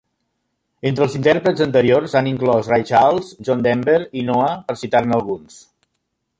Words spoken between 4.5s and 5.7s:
per citar-ne alguns.